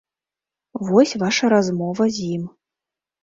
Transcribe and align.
Вось 0.87 1.11
ваша 1.25 1.45
размова 1.55 2.03
з 2.15 2.31
ім. 2.39 2.43